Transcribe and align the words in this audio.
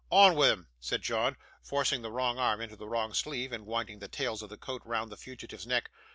'On 0.09 0.35
wi' 0.35 0.49
'em,' 0.49 0.67
said 0.79 1.03
John, 1.03 1.37
forcing 1.61 2.01
the 2.01 2.09
wrong 2.11 2.39
arm 2.39 2.59
into 2.59 2.75
the 2.75 2.87
wrong 2.89 3.13
sleeve, 3.13 3.51
and 3.51 3.67
winding 3.67 3.99
the 3.99 4.07
tails 4.07 4.41
of 4.41 4.49
the 4.49 4.57
coat 4.57 4.81
round 4.83 5.11
the 5.11 5.15
fugitive's 5.15 5.67
neck. 5.67 5.91